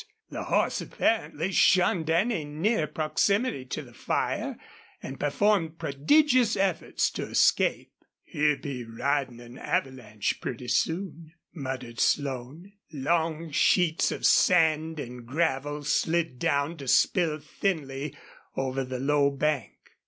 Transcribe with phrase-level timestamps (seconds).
[0.31, 4.57] The horse apparently shunned any near proximity to the fire,
[5.03, 7.91] and performed prodigious efforts to escape.
[8.23, 12.71] "He'll be ridin' an avalanche pretty soon," muttered Slone.
[12.91, 18.15] Long sheets of sand and gravel slid down to spill thinly
[18.57, 19.77] over the low bank.